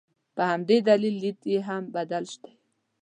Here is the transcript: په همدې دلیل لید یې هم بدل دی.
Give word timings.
په 0.35 0.41
همدې 0.51 0.77
دلیل 0.89 1.15
لید 1.23 1.39
یې 1.51 1.59
هم 1.67 1.83
بدل 1.95 2.23
دی. 2.43 2.53